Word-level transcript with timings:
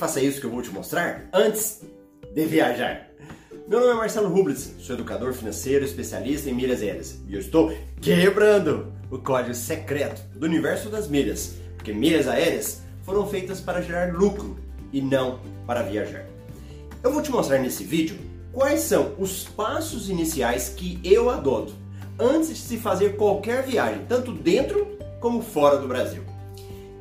faça 0.00 0.18
isso 0.18 0.40
que 0.40 0.46
eu 0.46 0.50
vou 0.50 0.62
te 0.62 0.70
mostrar 0.70 1.28
antes 1.30 1.82
de 2.34 2.46
viajar. 2.46 3.10
Meu 3.68 3.80
nome 3.80 3.92
é 3.92 3.96
Marcelo 3.96 4.30
Rubles, 4.30 4.74
sou 4.78 4.96
educador 4.96 5.34
financeiro, 5.34 5.84
especialista 5.84 6.48
em 6.48 6.54
milhas 6.54 6.80
aéreas 6.80 7.20
e 7.28 7.34
eu 7.34 7.40
estou 7.40 7.70
quebrando 8.00 8.90
o 9.10 9.18
código 9.18 9.54
secreto 9.54 10.22
do 10.34 10.46
universo 10.46 10.88
das 10.88 11.06
milhas, 11.06 11.56
porque 11.76 11.92
milhas 11.92 12.26
aéreas 12.26 12.80
foram 13.02 13.26
feitas 13.26 13.60
para 13.60 13.82
gerar 13.82 14.14
lucro 14.14 14.58
e 14.90 15.02
não 15.02 15.38
para 15.66 15.82
viajar. 15.82 16.24
Eu 17.02 17.12
vou 17.12 17.20
te 17.20 17.30
mostrar 17.30 17.58
nesse 17.58 17.84
vídeo 17.84 18.16
quais 18.54 18.80
são 18.80 19.14
os 19.18 19.44
passos 19.44 20.08
iniciais 20.08 20.70
que 20.70 20.98
eu 21.04 21.28
adoto 21.28 21.74
antes 22.18 22.48
de 22.48 22.56
se 22.56 22.78
fazer 22.78 23.16
qualquer 23.16 23.64
viagem, 23.64 24.06
tanto 24.08 24.32
dentro 24.32 24.96
como 25.20 25.42
fora 25.42 25.76
do 25.76 25.86
Brasil. 25.86 26.22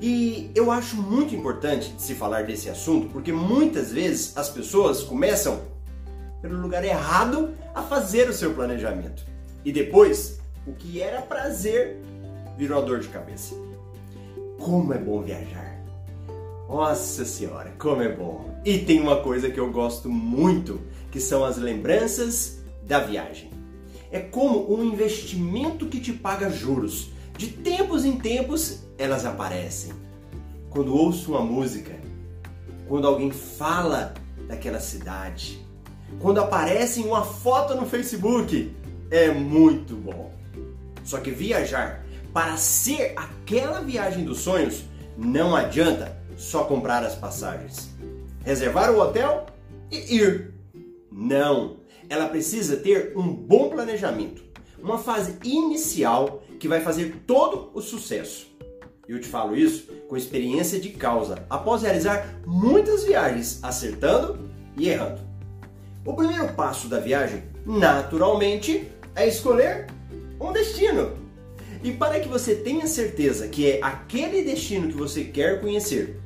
E 0.02 0.50
eu 0.56 0.72
acho 0.72 0.96
muito 0.96 1.36
importante 1.36 1.94
se 1.98 2.16
falar 2.16 2.44
desse 2.44 2.70
assunto 2.70 3.10
porque 3.10 3.34
muitas 3.34 3.92
vezes 3.92 4.36
as 4.38 4.50
pessoas 4.50 5.04
começam 5.04 5.62
pelo 6.42 6.62
lugar 6.62 6.86
errado 6.86 7.54
a 7.76 7.82
fazer 7.84 8.30
o 8.30 8.34
seu 8.34 8.54
planejamento. 8.54 9.26
E 9.66 9.72
depois, 9.74 10.40
o 10.66 10.72
que 10.72 11.02
era 11.02 11.22
prazer 11.22 11.98
virou 12.58 12.84
dor 12.84 13.00
de 13.00 13.10
cabeça. 13.10 13.54
Como 14.58 14.94
é 14.94 14.98
bom 14.98 15.22
viajar! 15.22 15.80
Nossa 16.70 17.26
Senhora, 17.26 17.74
como 17.78 18.02
é 18.02 18.10
bom! 18.10 18.58
E 18.64 18.78
tem 18.80 19.02
uma 19.02 19.22
coisa 19.22 19.50
que 19.50 19.60
eu 19.60 19.72
gosto 19.72 20.10
muito, 20.10 20.80
que 21.12 21.20
são 21.20 21.44
as 21.44 21.58
lembranças 21.58 22.60
da 22.84 23.00
viagem. 23.00 23.50
É 24.12 24.20
como 24.20 24.74
um 24.74 24.84
investimento 24.84 25.88
que 25.88 26.00
te 26.00 26.14
paga 26.14 26.50
juros. 26.50 27.12
De 27.38 27.48
tempos 27.48 28.06
em 28.06 28.18
tempos, 28.18 28.84
elas 29.00 29.26
aparecem. 29.26 29.94
Quando 30.70 30.94
ouço 30.94 31.32
uma 31.32 31.42
música, 31.42 31.98
quando 32.88 33.08
alguém 33.08 33.32
fala 33.32 34.14
daquela 34.48 34.80
cidade, 34.80 35.66
quando 36.20 36.40
aparece 36.40 37.00
uma 37.00 37.24
foto 37.24 37.74
no 37.76 37.86
Facebook, 37.86 38.76
é 39.10 39.32
muito 39.32 39.96
bom. 39.96 40.32
Só 41.04 41.20
que 41.20 41.32
viajar 41.32 42.06
para 42.34 42.58
ser 42.58 43.14
aquela 43.16 43.80
viagem 43.80 44.26
dos 44.26 44.40
sonhos, 44.40 44.84
não 45.18 45.56
adianta 45.56 46.20
só 46.38 46.66
comprar 46.66 47.04
as 47.04 47.16
passagens, 47.16 47.90
reservar 48.44 48.92
o 48.92 49.00
hotel 49.00 49.48
e 49.90 50.18
ir. 50.18 50.54
Não, 51.12 51.78
ela 52.10 52.28
precisa 52.28 52.78
ter 52.78 53.14
um 53.16 53.34
bom 53.34 53.70
planejamento, 53.70 54.44
uma 54.82 54.98
fase 54.98 55.38
inicial 55.44 56.44
que 56.60 56.68
vai 56.68 56.82
fazer 56.82 57.24
todo 57.26 57.72
o 57.74 57.82
sucesso. 57.82 58.49
Eu 59.10 59.20
te 59.20 59.28
falo 59.28 59.56
isso 59.56 59.88
com 60.08 60.16
experiência 60.16 60.80
de 60.80 60.90
causa, 60.90 61.44
após 61.50 61.82
realizar 61.82 62.40
muitas 62.46 63.04
viagens, 63.04 63.58
acertando 63.64 64.48
e 64.78 64.88
errando. 64.88 65.20
O 66.06 66.14
primeiro 66.14 66.54
passo 66.54 66.88
da 66.88 67.00
viagem, 67.00 67.42
naturalmente, 67.66 68.88
é 69.16 69.28
escolher 69.28 69.88
um 70.40 70.54
destino. 70.54 71.18
E 71.84 71.92
para 71.92 72.20
que 72.20 72.28
você 72.28 72.54
tenha 72.54 72.86
certeza 72.86 73.48
que 73.48 73.72
é 73.72 73.80
aquele 73.82 74.44
destino 74.44 74.90
que 74.90 74.96
você 74.96 75.24
quer 75.24 75.60
conhecer, 75.60 76.22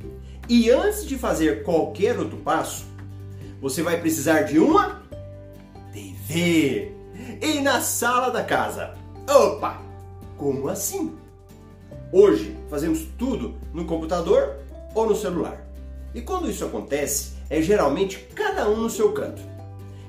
e 0.50 0.70
antes 0.70 1.06
de 1.06 1.18
fazer 1.18 1.64
qualquer 1.64 2.20
outro 2.20 2.36
passo, 2.36 2.84
você 3.62 3.82
vai 3.82 3.98
precisar 4.02 4.42
de 4.42 4.60
uma 4.60 5.02
TV. 5.94 6.92
E 7.42 7.62
na 7.62 7.80
sala 7.80 8.30
da 8.30 8.44
casa. 8.44 8.94
Opa! 9.26 9.82
Como 10.36 10.68
assim? 10.68 11.23
Hoje 12.16 12.56
fazemos 12.70 13.08
tudo 13.18 13.56
no 13.74 13.86
computador 13.86 14.58
ou 14.94 15.08
no 15.08 15.16
celular. 15.16 15.66
E 16.14 16.22
quando 16.22 16.48
isso 16.48 16.64
acontece, 16.64 17.32
é 17.50 17.60
geralmente 17.60 18.20
cada 18.36 18.70
um 18.70 18.78
no 18.78 18.90
seu 18.90 19.14
canto. 19.14 19.42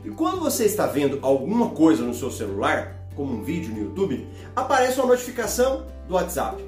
E 0.04 0.10
quando 0.10 0.38
você 0.38 0.66
está 0.66 0.86
vendo 0.86 1.18
alguma 1.22 1.70
coisa 1.70 2.02
no 2.02 2.12
seu 2.12 2.30
celular, 2.30 3.08
como 3.16 3.32
um 3.32 3.42
vídeo 3.42 3.72
no 3.72 3.80
YouTube, 3.84 4.28
aparece 4.54 5.00
uma 5.00 5.08
notificação 5.08 5.86
do 6.06 6.12
WhatsApp. 6.12 6.62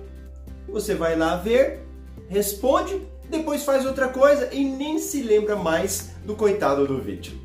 Você 0.70 0.94
vai 0.94 1.14
lá 1.14 1.36
ver, 1.36 1.86
responde, 2.30 2.98
depois 3.28 3.62
faz 3.62 3.84
outra 3.84 4.08
coisa 4.08 4.48
e 4.54 4.64
nem 4.64 4.98
se 4.98 5.20
lembra 5.20 5.54
mais 5.54 6.12
do 6.24 6.34
coitado 6.34 6.86
do 6.86 6.98
vídeo. 6.98 7.38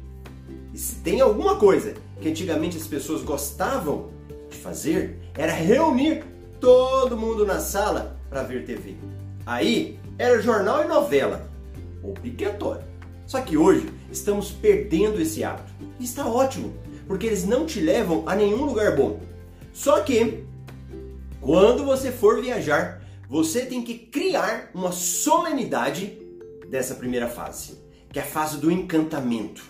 E 0.74 0.78
se 0.78 0.96
tem 0.96 1.20
alguma 1.20 1.58
coisa 1.58 1.94
que 2.22 2.30
antigamente 2.30 2.78
as 2.78 2.88
pessoas 2.88 3.22
gostavam 3.22 4.12
de 4.50 4.56
fazer, 4.56 5.20
era 5.36 5.52
reunir 5.52 6.31
todo 6.62 7.18
mundo 7.18 7.46
na 7.46 7.60
sala 7.60 8.16
para 8.30 8.44
ver 8.44 8.64
TV. 8.64 8.96
Aí 9.46 10.00
era 10.18 10.42
jornal 10.42 10.86
e 10.86 10.88
novela, 10.88 11.50
obrigatório. 12.04 12.84
Só 13.26 13.42
que 13.42 13.58
hoje 13.58 13.92
estamos 14.12 14.52
perdendo 14.52 15.20
esse 15.20 15.44
hábito. 15.44 15.74
E 16.00 16.06
está 16.06 16.26
ótimo, 16.28 16.74
porque 17.08 17.26
eles 17.26 17.46
não 17.46 17.66
te 17.66 17.82
levam 17.82 18.24
a 18.28 18.36
nenhum 18.36 18.64
lugar 18.64 18.96
bom. 18.96 19.20
Só 19.74 20.02
que 20.02 20.44
quando 21.42 21.84
você 21.84 22.12
for 22.12 22.40
viajar, 22.40 23.02
você 23.28 23.66
tem 23.66 23.82
que 23.82 23.96
criar 23.98 24.70
uma 24.74 24.92
solenidade 24.92 26.20
dessa 26.70 26.94
primeira 26.94 27.28
fase, 27.28 27.80
que 28.12 28.20
é 28.20 28.22
a 28.22 28.26
fase 28.26 28.58
do 28.58 28.72
encantamento. 28.72 29.64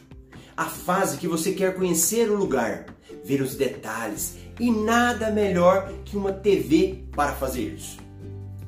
A 0.57 0.65
fase 0.65 1.17
que 1.17 1.27
você 1.27 1.53
quer 1.53 1.73
conhecer 1.73 2.29
o 2.29 2.35
lugar, 2.35 2.87
ver 3.23 3.41
os 3.41 3.55
detalhes 3.55 4.35
e 4.61 4.69
nada 4.69 5.31
melhor 5.31 5.91
que 6.05 6.15
uma 6.15 6.31
TV 6.31 7.03
para 7.15 7.33
fazer 7.33 7.63
isso. 7.63 7.97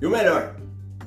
E 0.02 0.06
o 0.08 0.09
melhor, 0.09 0.56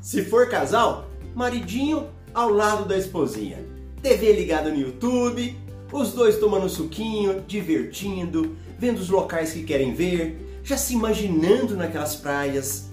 se 0.00 0.24
for 0.24 0.48
casal, 0.48 1.10
maridinho 1.34 2.06
ao 2.32 2.50
lado 2.50 2.84
da 2.84 2.96
esposinha. 2.96 3.58
TV 4.00 4.32
ligada 4.32 4.70
no 4.70 4.78
YouTube, 4.78 5.58
os 5.92 6.12
dois 6.12 6.38
tomando 6.38 6.68
suquinho, 6.68 7.42
divertindo, 7.48 8.56
vendo 8.78 8.98
os 8.98 9.10
locais 9.10 9.52
que 9.52 9.64
querem 9.64 9.92
ver, 9.92 10.60
já 10.62 10.76
se 10.76 10.94
imaginando 10.94 11.76
naquelas 11.76 12.14
praias, 12.14 12.88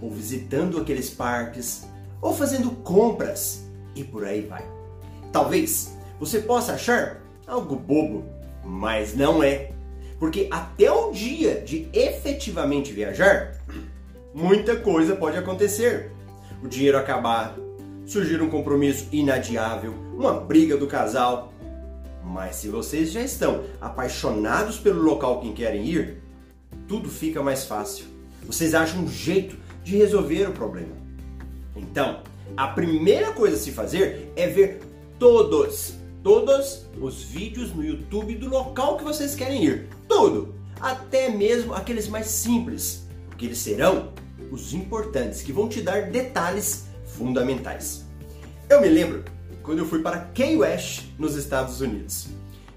ou 0.00 0.10
visitando 0.10 0.76
aqueles 0.76 1.08
parques, 1.08 1.86
ou 2.20 2.34
fazendo 2.34 2.72
compras 2.82 3.64
e 3.94 4.02
por 4.02 4.24
aí 4.24 4.40
vai. 4.40 4.64
Talvez 5.30 5.96
você 6.18 6.40
possa 6.40 6.72
achar 6.72 7.22
algo 7.46 7.76
bobo, 7.76 8.24
mas 8.64 9.14
não 9.14 9.40
é. 9.40 9.70
Porque 10.22 10.46
até 10.52 10.88
o 10.88 11.10
dia 11.10 11.60
de 11.62 11.88
efetivamente 11.92 12.92
viajar, 12.92 13.56
muita 14.32 14.76
coisa 14.76 15.16
pode 15.16 15.36
acontecer. 15.36 16.12
O 16.62 16.68
dinheiro 16.68 16.96
acabar, 16.96 17.56
surgir 18.06 18.40
um 18.40 18.48
compromisso 18.48 19.08
inadiável, 19.10 19.92
uma 20.16 20.32
briga 20.32 20.76
do 20.76 20.86
casal. 20.86 21.52
Mas 22.22 22.54
se 22.54 22.68
vocês 22.68 23.10
já 23.10 23.20
estão 23.20 23.64
apaixonados 23.80 24.78
pelo 24.78 25.02
local 25.02 25.40
que 25.40 25.52
querem 25.54 25.84
ir, 25.86 26.22
tudo 26.86 27.08
fica 27.08 27.42
mais 27.42 27.64
fácil. 27.64 28.04
Vocês 28.46 28.76
acham 28.76 29.02
um 29.02 29.08
jeito 29.08 29.56
de 29.82 29.96
resolver 29.96 30.48
o 30.48 30.52
problema. 30.52 30.94
Então, 31.74 32.20
a 32.56 32.68
primeira 32.68 33.32
coisa 33.32 33.56
a 33.56 33.58
se 33.58 33.72
fazer 33.72 34.32
é 34.36 34.46
ver 34.46 34.82
todos 35.18 36.00
todos 36.22 36.86
os 37.00 37.24
vídeos 37.24 37.74
no 37.74 37.84
YouTube 37.84 38.36
do 38.36 38.48
local 38.48 38.96
que 38.96 39.04
vocês 39.04 39.34
querem 39.34 39.64
ir. 39.64 39.88
Tudo! 40.14 40.54
Até 40.78 41.30
mesmo 41.30 41.72
aqueles 41.72 42.06
mais 42.06 42.26
simples, 42.26 43.06
porque 43.28 43.46
eles 43.46 43.56
serão 43.56 44.12
os 44.50 44.74
importantes 44.74 45.40
que 45.40 45.50
vão 45.50 45.70
te 45.70 45.80
dar 45.80 46.10
detalhes 46.10 46.84
fundamentais. 47.06 48.04
Eu 48.68 48.82
me 48.82 48.90
lembro 48.90 49.24
quando 49.62 49.78
eu 49.78 49.86
fui 49.86 50.02
para 50.02 50.20
Key 50.34 50.56
West, 50.58 51.04
nos 51.18 51.34
Estados 51.34 51.80
Unidos. 51.80 52.26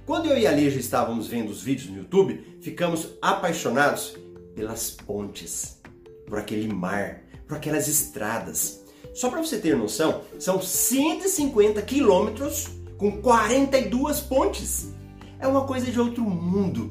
Quando 0.05 0.27
eu 0.27 0.37
e 0.37 0.47
a 0.47 0.51
Lígia 0.51 0.79
estávamos 0.79 1.27
vendo 1.27 1.49
os 1.49 1.61
vídeos 1.61 1.89
no 1.89 1.97
YouTube, 1.97 2.57
ficamos 2.61 3.09
apaixonados 3.21 4.15
pelas 4.55 4.91
pontes, 4.91 5.81
por 6.25 6.39
aquele 6.39 6.73
mar, 6.73 7.21
por 7.45 7.57
aquelas 7.57 7.89
estradas. 7.89 8.81
Só 9.13 9.29
para 9.29 9.43
você 9.43 9.57
ter 9.57 9.75
noção, 9.75 10.21
são 10.39 10.61
150 10.61 11.81
quilômetros 11.81 12.69
com 12.97 13.21
42 13.21 14.21
pontes. 14.21 14.93
É 15.37 15.45
uma 15.45 15.65
coisa 15.65 15.91
de 15.91 15.99
outro 15.99 16.23
mundo. 16.23 16.89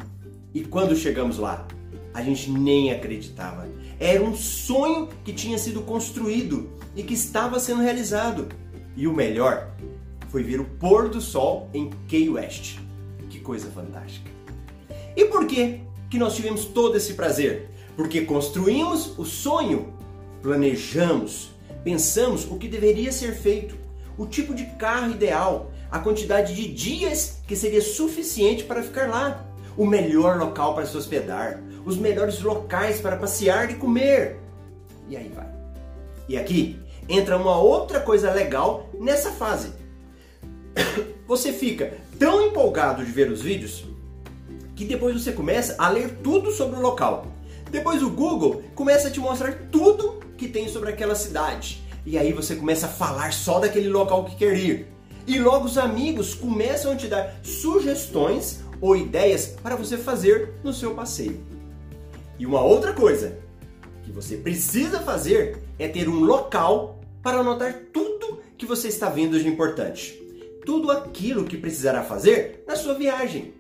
E 0.55 0.63
quando 0.63 0.95
chegamos 0.95 1.37
lá, 1.37 1.67
a 2.15 2.23
gente 2.23 2.49
nem 2.49 2.93
acreditava. 2.93 3.69
Era 3.99 4.23
um 4.23 4.37
sonho 4.37 5.09
que 5.25 5.33
tinha 5.33 5.59
sido 5.59 5.83
construído 5.83 6.71
e 6.95 7.03
que 7.03 7.15
estava 7.15 7.59
sendo 7.59 7.83
realizado. 7.83 8.47
E 8.97 9.09
o 9.09 9.13
melhor 9.13 9.73
foi 10.29 10.45
ver 10.45 10.61
o 10.61 10.65
pôr 10.65 11.09
do 11.09 11.21
sol 11.21 11.69
em 11.75 11.91
Key 12.07 12.29
West. 12.29 12.79
Que 13.29 13.41
coisa 13.41 13.69
fantástica. 13.69 14.31
E 15.17 15.25
por 15.25 15.45
que 15.49 15.81
que 16.09 16.19
nós 16.19 16.37
tivemos 16.37 16.67
todo 16.67 16.97
esse 16.97 17.15
prazer? 17.15 17.69
Porque 17.97 18.21
construímos 18.21 19.19
o 19.19 19.25
sonho, 19.25 19.93
planejamos, 20.41 21.51
pensamos 21.83 22.45
o 22.49 22.57
que 22.59 22.69
deveria 22.69 23.11
ser 23.11 23.35
feito, 23.35 23.77
o 24.17 24.25
tipo 24.25 24.55
de 24.55 24.67
carro 24.79 25.11
ideal, 25.11 25.73
a 25.91 25.99
quantidade 25.99 26.55
de 26.55 26.73
dias 26.73 27.41
que 27.47 27.57
seria 27.57 27.81
suficiente 27.81 28.63
para 28.63 28.85
ficar 28.85 29.09
lá, 29.09 29.45
o 29.77 29.87
melhor 29.87 30.39
local 30.39 30.75
para 30.75 30.87
se 30.87 30.97
hospedar, 30.97 31.61
os 31.85 31.97
melhores 31.97 32.41
locais 32.41 33.01
para 33.01 33.17
passear 33.17 33.71
e 33.71 33.75
comer. 33.75 34.39
E 35.09 35.17
aí 35.17 35.29
vai. 35.35 35.49
E 36.29 36.37
aqui 36.37 36.81
entra 37.09 37.37
uma 37.37 37.59
outra 37.59 38.01
coisa 38.01 38.31
legal 38.33 38.89
nessa 38.99 39.31
fase. 39.31 39.73
Você 41.27 41.53
fica 41.53 41.95
tão 42.19 42.47
empolgado 42.47 43.05
de 43.05 43.11
ver 43.11 43.31
os 43.31 43.43
vídeos 43.43 43.85
que 44.75 44.85
depois 44.85 45.15
você 45.15 45.31
começa 45.31 45.77
a 45.79 45.89
ler 45.89 46.19
tudo 46.23 46.51
sobre 46.51 46.77
o 46.77 46.83
local. 46.83 47.27
Depois 47.71 48.03
o 48.03 48.11
Google 48.11 48.63
começa 48.75 49.07
a 49.07 49.11
te 49.11 49.21
mostrar 49.21 49.53
tudo 49.71 50.21
que 50.37 50.49
tem 50.49 50.69
sobre 50.69 50.91
aquela 50.91 51.15
cidade. 51.15 51.81
E 52.05 52.19
aí 52.19 52.33
você 52.33 52.57
começa 52.57 52.87
a 52.87 52.89
falar 52.89 53.33
só 53.33 53.61
daquele 53.61 53.89
local 53.89 54.25
que 54.25 54.37
quer 54.37 54.57
ir. 54.57 54.89
E 55.27 55.39
logo 55.39 55.65
os 55.65 55.79
amigos 55.79 56.35
começam 56.35 56.93
a 56.93 56.97
te 56.97 57.07
dar 57.07 57.37
sugestões 57.43 58.64
ou 58.85 58.95
ideias 58.95 59.47
para 59.47 59.77
você 59.77 59.97
fazer 59.97 60.57
no 60.63 60.71
seu 60.71 60.95
passeio. 60.95 61.43
E 62.39 62.45
uma 62.45 62.61
outra 62.61 62.93
coisa 62.93 63.39
que 64.03 64.13
você 64.13 64.37
precisa 64.37 65.01
fazer 65.01 65.57
é 65.79 65.89
ter 65.89 66.07
um 66.07 66.23
local 66.23 67.01
para 67.23 67.39
anotar 67.39 67.75
tudo 67.95 68.43
que 68.59 68.67
você 68.67 68.89
está 68.89 69.09
vendo 69.09 69.41
de 69.41 69.49
importante. 69.49 70.23
Tudo 70.67 70.91
aquilo 70.91 71.47
que 71.47 71.57
precisará 71.57 72.03
fazer 72.03 72.63
na 72.69 72.77
sua 72.77 72.93
viagem. 72.93 73.55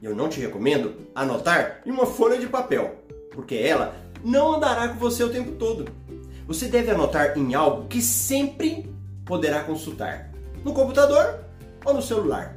Eu 0.00 0.16
não 0.16 0.30
te 0.30 0.40
recomendo 0.40 0.94
anotar 1.14 1.82
em 1.84 1.90
uma 1.90 2.06
folha 2.06 2.38
de 2.38 2.46
papel, 2.46 2.96
porque 3.30 3.56
ela 3.56 3.94
não 4.24 4.54
andará 4.54 4.88
com 4.88 4.98
você 4.98 5.22
o 5.22 5.28
tempo 5.28 5.52
todo. 5.52 5.84
Você 6.46 6.66
deve 6.68 6.90
anotar 6.90 7.36
em 7.36 7.52
algo 7.52 7.88
que 7.88 8.00
sempre 8.00 8.90
poderá 9.26 9.64
consultar, 9.64 10.32
no 10.64 10.72
computador 10.72 11.40
ou 11.84 11.92
no 11.92 12.00
celular. 12.00 12.56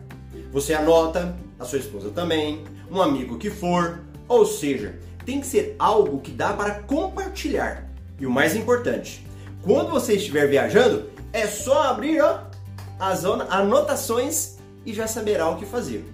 Você 0.53 0.73
anota, 0.73 1.35
a 1.59 1.65
sua 1.65 1.79
esposa 1.79 2.09
também, 2.09 2.63
um 2.91 3.01
amigo 3.01 3.37
que 3.37 3.49
for, 3.49 3.99
ou 4.27 4.45
seja, 4.45 4.99
tem 5.25 5.39
que 5.39 5.47
ser 5.47 5.75
algo 5.79 6.19
que 6.19 6.31
dá 6.31 6.53
para 6.53 6.81
compartilhar. 6.81 7.89
E 8.19 8.25
o 8.25 8.31
mais 8.31 8.55
importante, 8.55 9.25
quando 9.63 9.89
você 9.89 10.13
estiver 10.13 10.47
viajando, 10.47 11.09
é 11.33 11.47
só 11.47 11.83
abrir 11.83 12.21
ó, 12.21 12.41
as 12.99 13.25
anotações 13.25 14.57
e 14.85 14.93
já 14.93 15.07
saberá 15.07 15.49
o 15.49 15.57
que 15.57 15.65
fazer. 15.65 16.05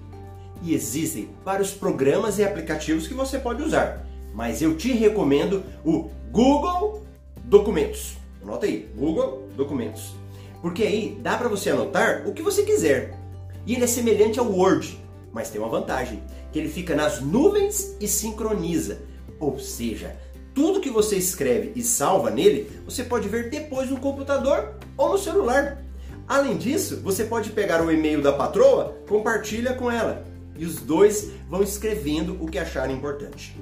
E 0.64 0.74
existem 0.74 1.30
vários 1.44 1.72
programas 1.72 2.40
e 2.40 2.44
aplicativos 2.44 3.08
que 3.08 3.14
você 3.14 3.40
pode 3.40 3.64
usar, 3.64 4.06
mas 4.34 4.62
eu 4.62 4.78
te 4.78 4.92
recomendo 4.92 5.64
o 5.84 6.10
Google 6.32 7.04
Documentos. 7.44 8.18
Anota 8.42 8.66
aí, 8.66 8.90
Google 8.96 9.48
Documentos. 9.56 10.14
Porque 10.62 10.84
aí 10.84 11.18
dá 11.22 11.38
para 11.38 11.50
você 11.50 11.72
anotar 11.72 12.28
o 12.28 12.34
que 12.34 12.42
você 12.42 12.64
quiser. 12.64 13.18
E 13.66 13.74
ele 13.74 13.84
é 13.84 13.88
semelhante 13.88 14.40
ao 14.40 14.52
Word, 14.52 15.00
mas 15.34 15.50
tem 15.50 15.60
uma 15.60 15.70
vantagem, 15.70 16.22
que 16.52 16.60
ele 16.60 16.70
fica 16.70 16.96
nas 16.96 17.22
nuvens 17.22 17.96
e 18.00 18.08
sincroniza. 18.08 19.00
Ou 19.40 19.60
seja, 19.60 20.16
tudo 20.54 20.82
que 20.82 20.90
você 20.90 21.16
escreve 21.16 21.72
e 21.76 21.84
salva 21.84 22.30
nele, 22.30 22.70
você 22.86 23.04
pode 23.04 23.28
ver 23.28 23.50
depois 23.50 23.90
no 23.90 24.00
computador 24.00 24.76
ou 24.98 25.14
no 25.14 25.18
celular. 25.18 25.82
Além 26.28 26.58
disso, 26.58 27.02
você 27.02 27.24
pode 27.24 27.50
pegar 27.52 27.84
o 27.84 27.92
e-mail 27.92 28.22
da 28.22 28.32
patroa, 28.34 28.98
compartilha 29.08 29.74
com 29.74 29.90
ela 29.90 30.26
e 30.58 30.66
os 30.66 30.76
dois 30.76 31.32
vão 31.50 31.64
escrevendo 31.64 32.38
o 32.40 32.48
que 32.48 32.60
acharem 32.60 32.96
importante. 32.96 33.56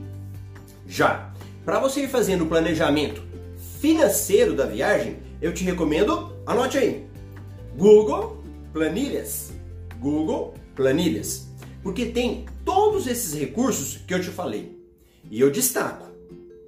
Já, 0.86 1.31
para 1.63 1.80
você 1.80 2.01
ir 2.01 2.10
fazendo 2.10 2.44
o 2.44 2.48
planejamento 2.48 3.24
financeiro 3.80 4.54
da 4.54 4.66
viagem, 4.66 5.18
eu 5.42 5.54
te 5.54 5.63
recomendo, 5.63 6.36
anote 6.45 6.77
aí, 6.77 7.07
Google 7.77 8.44
Planilhas. 8.74 9.51
Google 10.00 10.54
Planilhas. 10.75 11.48
Porque 11.84 12.06
tem 12.06 12.46
todos 12.66 13.07
esses 13.07 13.34
recursos 13.34 13.98
que 14.07 14.13
eu 14.13 14.22
te 14.22 14.30
falei. 14.30 14.78
E 15.30 15.40
eu 15.40 15.51
destaco 15.51 16.07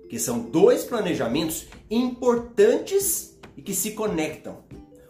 que 0.10 0.20
são 0.20 0.40
dois 0.40 0.84
planejamentos 0.84 1.68
importantes 1.90 3.40
e 3.56 3.62
que 3.62 3.74
se 3.74 3.92
conectam. 3.92 4.58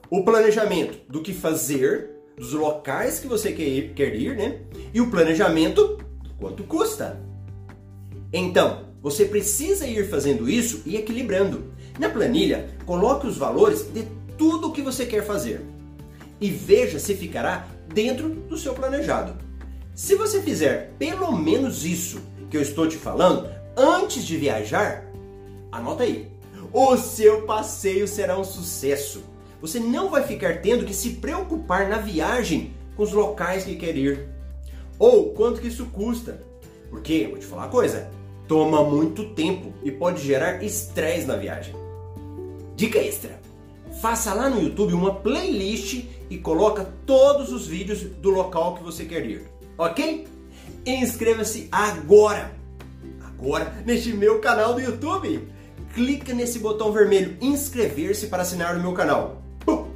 O 0.09 0.23
planejamento 0.23 0.99
do 1.09 1.21
que 1.21 1.33
fazer, 1.33 2.11
dos 2.37 2.53
locais 2.53 3.19
que 3.19 3.27
você 3.27 3.51
quer 3.51 3.67
ir, 3.67 3.93
quer 3.93 4.13
ir 4.15 4.35
né? 4.35 4.61
E 4.93 5.01
o 5.01 5.09
planejamento 5.09 5.97
do 6.21 6.33
quanto 6.35 6.63
custa. 6.63 7.19
Então, 8.31 8.91
você 9.01 9.25
precisa 9.25 9.87
ir 9.87 10.07
fazendo 10.07 10.47
isso 10.47 10.83
e 10.85 10.95
equilibrando. 10.95 11.73
Na 11.99 12.09
planilha, 12.09 12.69
coloque 12.85 13.25
os 13.25 13.37
valores 13.37 13.91
de 13.91 14.05
tudo 14.37 14.67
o 14.67 14.71
que 14.71 14.81
você 14.81 15.05
quer 15.05 15.25
fazer 15.25 15.61
e 16.41 16.49
veja 16.49 16.97
se 16.97 17.15
ficará 17.15 17.67
dentro 17.87 18.29
do 18.29 18.57
seu 18.57 18.73
planejado. 18.73 19.35
Se 19.93 20.15
você 20.15 20.41
fizer 20.41 20.93
pelo 20.97 21.31
menos 21.31 21.85
isso 21.85 22.21
que 22.49 22.57
eu 22.57 22.61
estou 22.61 22.87
te 22.87 22.97
falando 22.97 23.49
antes 23.77 24.25
de 24.25 24.37
viajar, 24.37 25.05
anota 25.71 26.03
aí. 26.03 26.31
O 26.73 26.95
seu 26.97 27.43
passeio 27.43 28.07
será 28.07 28.37
um 28.37 28.43
sucesso. 28.43 29.23
Você 29.61 29.79
não 29.79 30.09
vai 30.09 30.23
ficar 30.23 30.61
tendo 30.61 30.85
que 30.85 30.93
se 30.93 31.11
preocupar 31.11 31.89
na 31.89 31.97
viagem 31.97 32.73
com 32.95 33.03
os 33.03 33.11
locais 33.11 33.63
que 33.63 33.75
quer 33.75 33.95
ir 33.95 34.29
ou 34.97 35.33
quanto 35.33 35.59
que 35.59 35.67
isso 35.67 35.85
custa. 35.87 36.41
Porque, 36.89 37.27
vou 37.29 37.39
te 37.39 37.45
falar 37.45 37.63
uma 37.63 37.71
coisa, 37.71 38.09
toma 38.47 38.83
muito 38.83 39.33
tempo 39.33 39.73
e 39.83 39.91
pode 39.91 40.21
gerar 40.23 40.63
estresse 40.63 41.25
na 41.25 41.35
viagem. 41.35 41.73
Dica 42.75 42.99
extra: 42.99 43.39
faça 44.01 44.33
lá 44.33 44.49
no 44.49 44.61
YouTube 44.61 44.93
uma 44.93 45.15
playlist 45.15 46.05
e 46.31 46.39
coloca 46.39 46.91
todos 47.05 47.53
os 47.53 47.67
vídeos 47.67 48.01
do 48.01 48.31
local 48.31 48.75
que 48.75 48.83
você 48.83 49.05
quer 49.05 49.23
ir 49.25 49.61
ok? 49.81 50.27
Inscreva-se 50.85 51.67
agora, 51.71 52.51
agora 53.23 53.73
neste 53.85 54.13
meu 54.13 54.39
canal 54.39 54.73
do 54.73 54.81
YouTube. 54.81 55.47
Clica 55.93 56.33
nesse 56.33 56.59
botão 56.59 56.91
vermelho 56.91 57.35
inscrever-se 57.41 58.27
para 58.27 58.43
assinar 58.43 58.75
no 58.75 58.81
meu 58.81 58.93
canal. 58.93 59.41
Pum, 59.65 59.87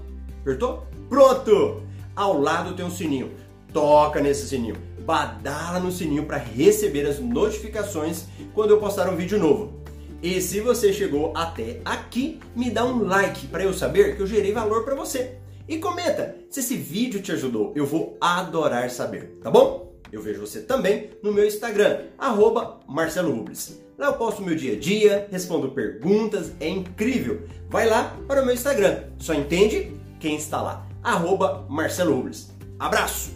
apertou? 0.41 0.85
Pronto! 1.07 1.83
Ao 2.15 2.39
lado 2.39 2.75
tem 2.75 2.85
um 2.85 2.89
sininho. 2.89 3.31
Toca 3.71 4.19
nesse 4.19 4.47
sininho. 4.47 4.75
Badala 5.05 5.79
no 5.79 5.91
sininho 5.91 6.25
para 6.25 6.37
receber 6.37 7.05
as 7.05 7.19
notificações 7.19 8.25
quando 8.53 8.71
eu 8.71 8.79
postar 8.79 9.09
um 9.09 9.15
vídeo 9.15 9.39
novo. 9.39 9.81
E 10.21 10.41
se 10.41 10.59
você 10.59 10.91
chegou 10.91 11.31
até 11.35 11.79
aqui, 11.85 12.39
me 12.55 12.71
dá 12.71 12.83
um 12.83 13.03
like 13.03 13.47
para 13.47 13.63
eu 13.63 13.73
saber 13.73 14.15
que 14.15 14.21
eu 14.21 14.27
gerei 14.27 14.51
valor 14.51 14.83
para 14.83 14.95
você. 14.95 15.37
E 15.67 15.77
comenta 15.77 16.35
se 16.49 16.59
esse 16.59 16.75
vídeo 16.75 17.21
te 17.21 17.31
ajudou, 17.31 17.73
eu 17.75 17.85
vou 17.85 18.17
adorar 18.21 18.89
saber, 18.89 19.37
tá 19.41 19.49
bom? 19.49 19.93
Eu 20.11 20.21
vejo 20.21 20.39
você 20.39 20.61
também 20.61 21.09
no 21.23 21.33
meu 21.33 21.45
Instagram, 21.45 22.05
arroba 22.17 22.79
Marcelo 22.87 23.33
Rubles. 23.33 23.81
Lá 23.97 24.07
eu 24.07 24.13
posto 24.13 24.43
meu 24.43 24.55
dia 24.55 24.73
a 24.73 24.79
dia, 24.79 25.27
respondo 25.31 25.71
perguntas, 25.71 26.51
é 26.59 26.67
incrível. 26.67 27.47
Vai 27.69 27.87
lá 27.87 28.15
para 28.27 28.41
o 28.41 28.45
meu 28.45 28.53
Instagram, 28.53 29.05
só 29.17 29.33
entende 29.33 29.97
quem 30.19 30.35
está 30.35 30.61
lá, 30.61 30.87
arroba 31.01 31.65
Marcelo 31.69 32.15
Rubles. 32.15 32.53
Abraço 32.77 33.31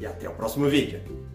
e 0.00 0.06
até 0.06 0.28
o 0.28 0.34
próximo 0.34 0.68
vídeo. 0.68 1.25